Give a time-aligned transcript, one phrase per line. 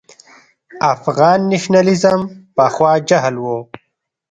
[0.93, 2.21] افغان نېشنلېزم
[2.55, 3.45] پخوا جهل و.